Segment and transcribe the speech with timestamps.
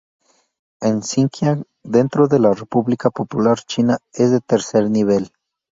[0.81, 5.31] En Sinkiang, dentro de la República Popular China, es de tercer nivel.